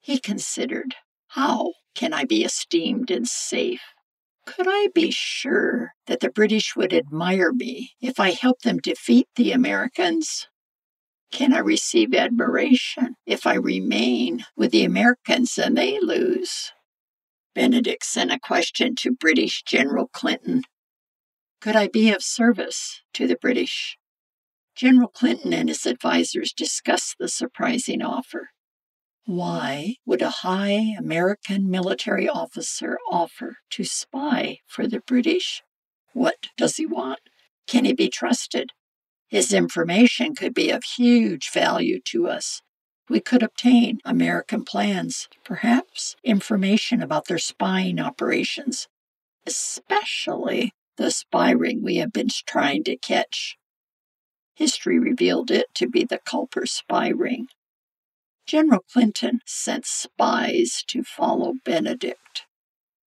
[0.00, 0.96] He considered
[1.34, 3.82] how can I be esteemed and safe?
[4.46, 9.26] Could I be sure that the British would admire me if I helped them defeat
[9.34, 10.46] the Americans?
[11.32, 16.70] Can I receive admiration if I remain with the Americans and they lose?
[17.52, 20.62] Benedict sent a question to British General Clinton
[21.60, 23.98] Could I be of service to the British?
[24.76, 28.50] General Clinton and his advisers discussed the surprising offer.
[29.26, 35.62] Why would a high American military officer offer to spy for the British?
[36.12, 37.20] What does he want?
[37.66, 38.72] Can he be trusted?
[39.26, 42.60] His information could be of huge value to us.
[43.08, 48.88] We could obtain American plans, perhaps information about their spying operations,
[49.46, 53.56] especially the spy ring we have been trying to catch.
[54.54, 57.48] History revealed it to be the Culper spy ring.
[58.46, 62.44] General Clinton sent spies to follow Benedict.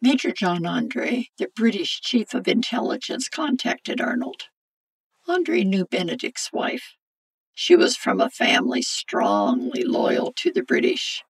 [0.00, 4.48] Major John Andre, the British chief of intelligence, contacted Arnold.
[5.26, 6.96] Andre knew Benedict's wife.
[7.54, 11.22] She was from a family strongly loyal to the British.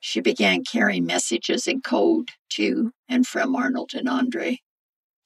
[0.00, 4.58] She began carrying messages in code to and from Arnold and Andre.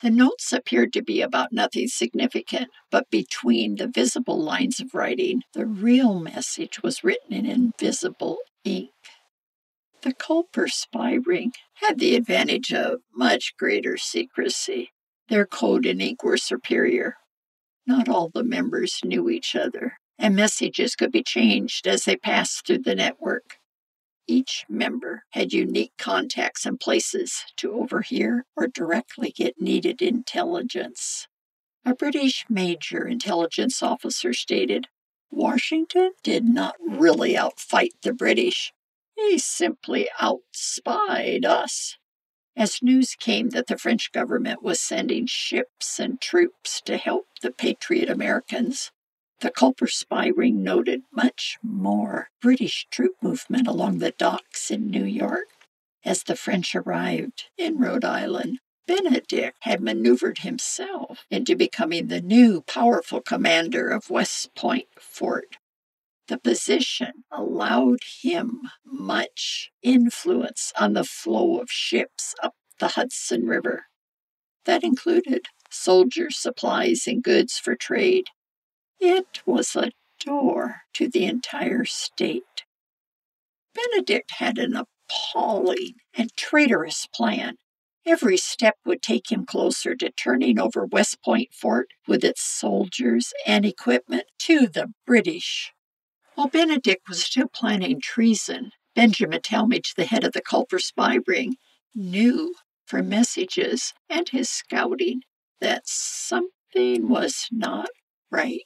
[0.01, 5.43] The notes appeared to be about nothing significant, but between the visible lines of writing,
[5.53, 8.91] the real message was written in invisible ink.
[10.01, 14.93] The Culper spy ring had the advantage of much greater secrecy.
[15.29, 17.17] Their code and ink were superior.
[17.87, 22.67] Not all the members knew each other, and messages could be changed as they passed
[22.67, 23.60] through the network.
[24.31, 31.27] Each member had unique contacts and places to overhear or directly get needed intelligence.
[31.85, 34.87] A British major intelligence officer stated
[35.33, 38.73] Washington did not really outfight the British,
[39.17, 41.99] he simply outspied us.
[42.55, 47.51] As news came that the French government was sending ships and troops to help the
[47.51, 48.93] Patriot Americans,
[49.41, 55.05] the Culper spy ring noted much more British troop movement along the docks in New
[55.05, 55.47] York.
[56.05, 58.59] As the French arrived in Rhode Island,
[58.89, 65.59] Benedict had maneuvered himself into becoming the new powerful commander of West Point Fort.
[66.27, 73.85] The position allowed him much influence on the flow of ships up the Hudson River.
[74.65, 78.27] That included soldiers, supplies, and goods for trade.
[78.99, 82.65] It was a door to the entire state.
[83.75, 87.57] Benedict had an appalling and traitorous plan.
[88.07, 93.33] Every step would take him closer to turning over West Point Fort with its soldiers
[93.47, 95.73] and equipment to the British.
[96.35, 101.57] While Benedict was still planning treason, Benjamin Tallmadge, the head of the Culper spy ring,
[101.95, 102.55] knew
[102.87, 105.21] from messages and his scouting
[105.61, 107.91] that something was not
[108.31, 108.63] right.